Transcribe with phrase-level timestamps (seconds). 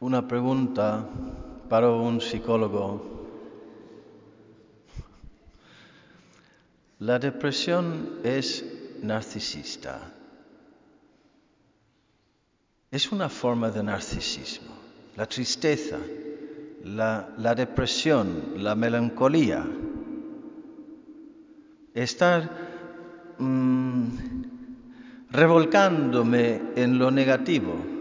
[0.00, 1.06] Una pregunta
[1.68, 3.02] para un psicólogo.
[7.00, 8.64] La depresión es
[9.02, 10.10] narcisista.
[12.90, 14.72] Es una forma de narcisismo.
[15.18, 15.98] La tristeza,
[16.82, 19.66] la, depresión, la melancolía.
[21.92, 24.06] Estar mm,
[25.30, 27.99] revolcándome en lo negativo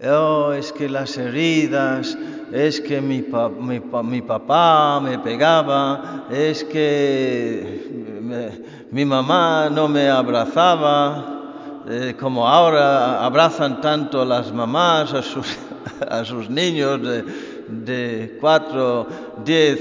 [0.00, 2.16] Oh, es que las heridas,
[2.52, 8.14] es que mi, papá me pegaba, es que
[8.92, 15.56] mi mamá no me abrazaba, eh, como ahora abrazan tanto las mamás a sus,
[16.08, 17.24] a sus niños de,
[17.66, 19.06] de 4,
[19.44, 19.80] 10,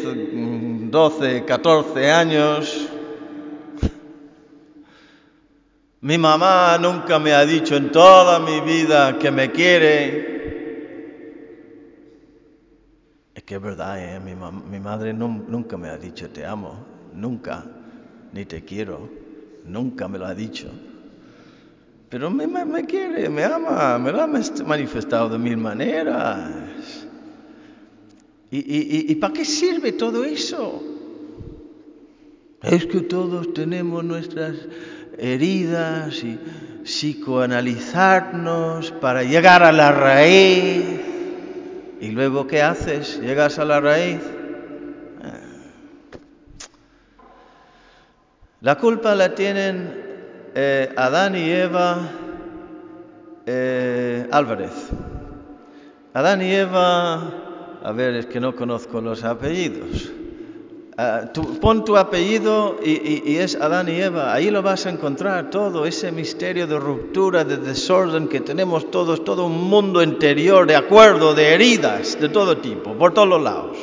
[0.89, 2.89] 12, 14 años.
[6.01, 10.37] Mi mamá nunca me ha dicho en toda mi vida que me quiere.
[13.33, 14.19] Es que es verdad, ¿eh?
[14.19, 17.65] mi, madre nunca me ha dicho te amo, nunca,
[18.31, 19.09] ni te quiero,
[19.65, 20.69] nunca me lo ha dicho.
[22.09, 27.07] Pero me, quiere, me ama, me lo ha manifestado de mil maneras.
[28.51, 30.81] ¿Y, y para qué sirve todo eso?
[32.61, 34.55] Es que todos tenemos nuestras
[35.17, 36.39] heridas y
[36.83, 41.01] psicoanalizarnos para llegar a la raíz.
[41.99, 43.19] ¿Y luego qué haces?
[43.19, 44.21] ¿Llegas a la raíz?
[45.23, 45.39] Ah.
[48.61, 50.05] La culpa la tienen
[50.55, 51.97] eh, Adán y Eva
[53.45, 54.71] eh, Álvarez.
[56.13, 57.33] Adán y Eva,
[57.83, 60.11] a ver, es que no conozco los apellidos.
[60.99, 61.29] Ah,
[61.61, 66.11] pon tu apellido y, es Adán y Eva, ahí lo vas a encontrar todo ese
[66.11, 71.53] misterio de ruptura, de desorden que tenemos todos, todo un mundo interior de acuerdo, de
[71.53, 73.77] heridas de todo tipo, por todos los lados.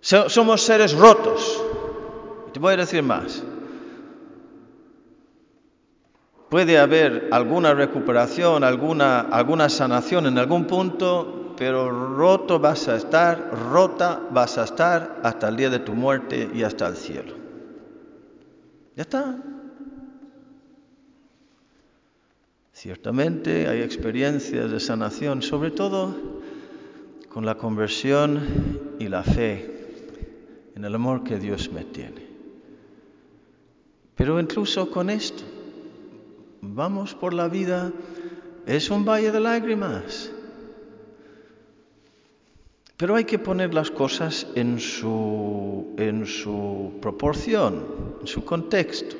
[0.00, 1.62] somos seres rotos.
[2.54, 3.44] Te voy a decir más.
[6.48, 13.50] Puede haber alguna recuperación, alguna, alguna sanación en algún punto, pero roto vas a estar,
[13.70, 17.34] rota vas a estar hasta el día de tu muerte y hasta el cielo.
[18.96, 19.36] Ya está.
[22.72, 26.14] Ciertamente hay experiencias de sanación, sobre todo
[27.28, 29.76] con la conversión y la fe
[30.74, 32.26] en el amor que Dios me tiene.
[34.14, 35.42] Pero incluso con esto,
[36.60, 37.92] vamos por la vida,
[38.66, 40.30] es un valle de lágrimas.
[42.96, 47.84] Pero hay que poner las cosas en su, en su proporción,
[48.20, 49.16] en su contexto.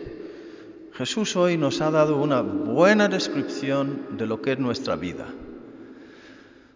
[0.94, 5.26] Jesús hoy nos ha dado una buena descripción de lo que es nuestra vida.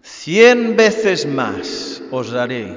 [0.03, 2.77] Cien veces más os daré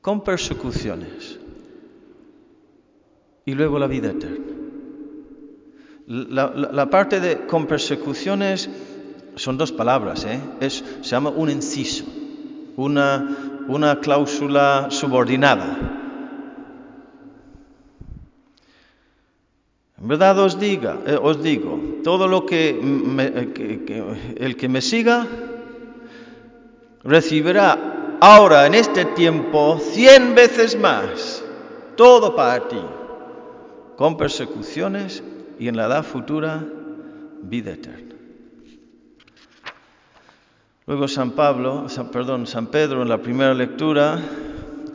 [0.00, 1.38] con persecuciones
[3.44, 4.46] y luego la vida eterna.
[6.06, 8.68] La, la parte de con persecuciones
[9.36, 10.40] son dos palabras, ¿eh?
[10.60, 12.04] es, se llama un inciso,
[12.76, 15.98] una, cláusula subordinada.
[20.00, 25.26] En verdad os, diga, eh, os digo, todo lo que, eh, el que me siga
[27.04, 31.42] recibirá ahora en este tiempo cien veces más,
[31.96, 32.82] todo para ti,
[33.96, 35.22] con persecuciones
[35.58, 36.64] y en la edad futura
[37.42, 38.11] vida eterna.
[40.84, 44.18] Luego San Pablo, perdón, San Pedro en la primera lectura,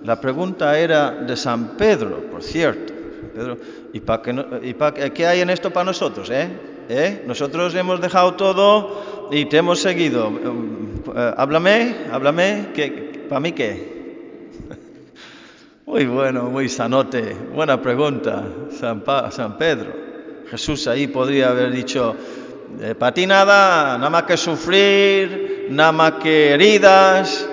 [0.03, 2.93] la pregunta era de San Pedro, por cierto.
[3.93, 4.21] ¿y, para
[4.93, 6.29] qué, qué hay en esto para nosotros?
[6.29, 6.49] Eh?
[6.89, 7.23] ¿Eh?
[7.25, 10.29] Nosotros hemos dejado todo y te hemos seguido.
[11.15, 12.67] Eh, háblame, háblame,
[13.29, 14.49] ¿para mí qué?
[15.85, 17.33] Muy bueno, muy sanote.
[17.55, 18.43] Buena pregunta,
[18.77, 19.93] San, San Pedro.
[20.49, 22.13] Jesús ahí podría haber dicho,
[22.99, 27.47] para ti nada, nada más que sufrir, nada más que heridas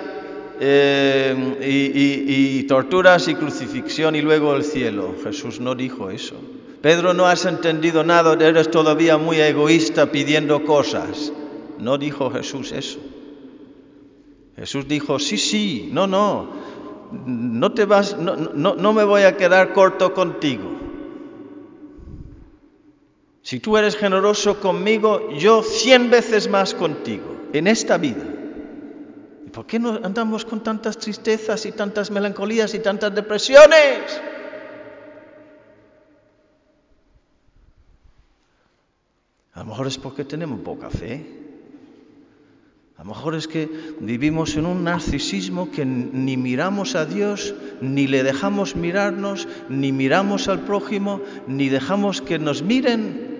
[0.59, 5.15] eh, y, torturas y crucifixión y luego el cielo.
[5.23, 6.35] Jesús no dijo eso.
[6.81, 11.31] Pedro, no has entendido nada, eres todavía muy egoísta pidiendo cosas.
[11.79, 12.99] No dijo Jesús eso.
[14.55, 16.47] Jesús dijo, sí, sí, no, no,
[17.25, 20.74] no te vas, no, no, no me voy a quedar corto contigo.
[23.45, 28.23] Si tú eres generoso conmigo, yo cien veces más contigo en esta vida.
[29.45, 34.19] ¿Y por qué no andamos con tantas tristezas y tantas melancolías y tantas depresiones?
[39.53, 41.23] A lo mejor es porque tenemos poca fe.
[42.97, 43.69] A lo mejor es que
[43.99, 50.47] vivimos en un narcisismo que ni miramos a Dios, ni le dejamos mirarnos, ni miramos
[50.47, 53.34] al prójimo, ni dejamos que nos miren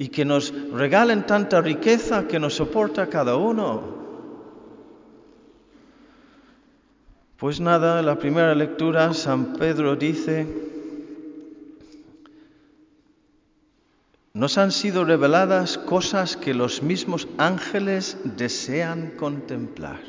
[0.00, 3.82] y que nos regalen tanta riqueza que nos soporta cada uno.
[7.36, 10.46] Pues nada, la primera lectura San Pedro dice,
[14.32, 20.00] nos han sido reveladas cosas que los mismos ángeles desean contemplar.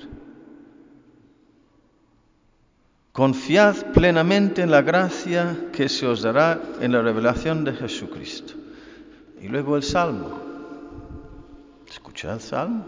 [3.11, 8.60] Confiad plenamente en la gracia que se os dará en la revelación de Jesucristo.
[9.41, 10.39] Y luego el Salmo.
[11.89, 12.85] Escuchad el Salmo.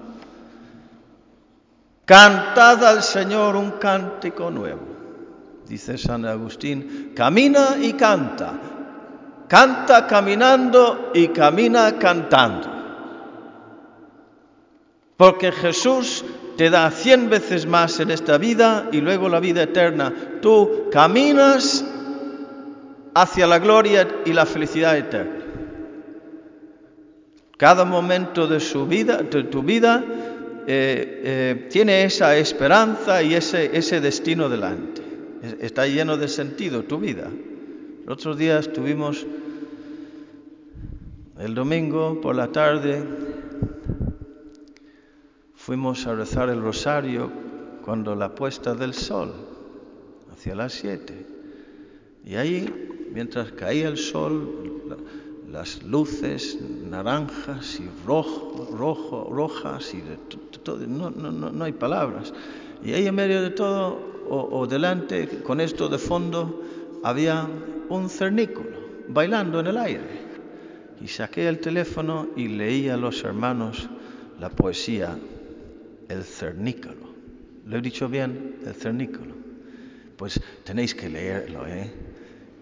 [2.06, 4.82] Cantad al Señor un cántico nuevo.
[5.68, 8.60] Dice San Agustín, camina y canta
[9.54, 12.70] Canta caminando y camina cantando.
[15.16, 16.26] Porque Jesús
[16.58, 20.12] te da cien veces más en esta vida y luego la vida eterna.
[20.42, 21.86] Tú caminas
[23.14, 25.43] hacia la gloria y la felicidad eterna.
[27.58, 30.04] Cada momento de, su vida, de tu vida
[30.66, 35.02] eh, eh, tiene esa esperanza y ese, destino delante.
[35.60, 37.30] Está lleno de sentido tu vida.
[38.06, 39.26] El otro día estuvimos
[41.40, 43.04] el domingo por la tarde
[45.64, 47.32] fuimos a rezar el rosario
[47.86, 49.34] cuando la puesta del sol,
[50.34, 51.26] hacia las siete.
[52.26, 54.73] Y ahí, mientras caía el sol,
[55.54, 56.58] las luces
[56.90, 60.18] naranjas y rojo, rojo, rojas y de
[60.64, 62.34] todo, no, no, no, hay palabras.
[62.84, 66.64] Y ahí en medio de todo, o, o delante, con esto de fondo,
[67.04, 67.48] había
[67.90, 68.80] un cernículo
[69.10, 70.24] bailando en el aire
[71.00, 73.88] y saqué el teléfono y leí a los hermanos
[74.40, 75.16] la poesía
[76.10, 77.14] El cernícalo.
[77.68, 78.56] ¿Lo he dicho bien?
[78.66, 79.36] El cernícalo.
[80.18, 81.92] Pues tenéis que leerlo, ¿eh?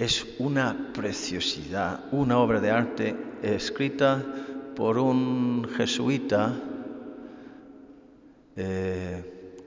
[0.02, 4.26] Es una preciosidad, una obra de arte escrita
[4.76, 6.60] por un jesuita
[8.56, 9.60] eh,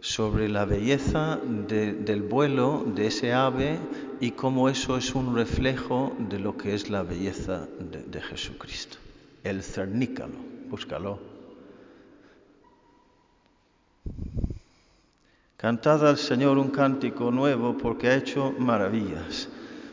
[0.00, 1.38] sobre la belleza
[1.68, 3.78] del vuelo de ese ave
[4.18, 8.98] y cómo eso es un reflejo de lo que es la belleza de, Jesucristo.
[9.44, 10.34] El cernícalo,
[10.68, 11.20] búscalo.
[15.56, 19.48] Cantad al Señor un cántico nuevo porque ha hecho maravillas.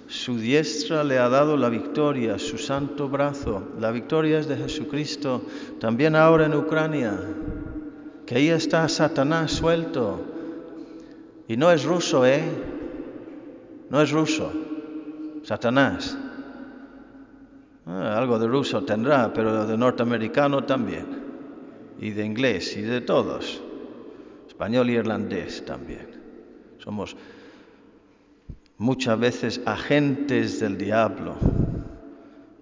[0.07, 3.73] Su diestra le ha dado la victoria, su santo brazo.
[3.79, 5.43] La victoria es de Jesucristo,
[5.79, 7.19] también ahora en Ucrania,
[8.25, 10.21] que ahí está Satanás suelto.
[11.49, 12.41] Y no es ruso, ¿eh?
[13.89, 14.51] No es ruso,
[15.43, 16.17] Satanás.
[17.85, 21.05] Ah, algo de ruso tendrá, pero de norteamericano también.
[21.99, 23.61] Y de inglés y de todos.
[24.47, 26.07] Español y irlandés también.
[26.79, 27.15] Somos
[28.77, 31.35] muchas veces agentes del diablo.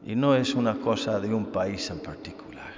[0.05, 2.73] Y no es una cosa de un país en particular.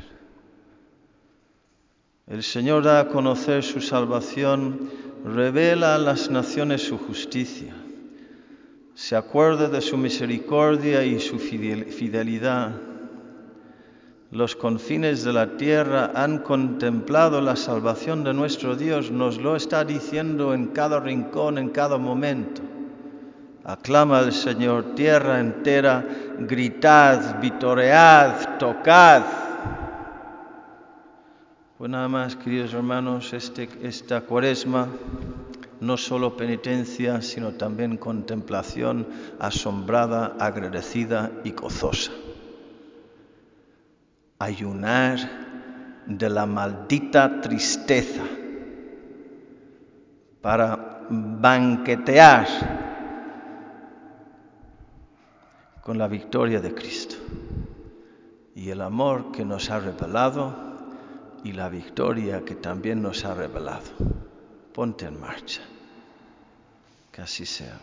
[2.28, 4.90] El Señor da a conocer su salvación,
[5.26, 7.74] revela a las naciones su justicia
[8.98, 12.72] se acuerde de su misericordia y su fidelidad.
[14.32, 19.86] Los confines de la tierra han contemplado la salvación de nuestro Dios, nos lo está
[19.86, 22.64] diciendo en cada rincón, en cada momento.
[23.68, 26.02] Aclama al Señor, tierra entera,
[26.40, 29.24] gritad, vitoread, tocad.
[31.78, 34.88] Pues nada más, queridos hermanos, este, esta cuaresma
[35.82, 39.06] no solo penitencia, sino también contemplación
[39.38, 42.14] asombrada, agradecida y gozosa.
[44.40, 45.20] Ayunar
[46.06, 48.24] de la maldita tristeza
[50.42, 52.77] para banquetear
[55.88, 57.16] con la victoria de Cristo
[58.54, 60.54] y el amor que nos ha revelado
[61.46, 63.88] y la victoria que también nos ha revelado
[64.78, 65.62] ponte en marcha.
[67.12, 67.80] Que así sea.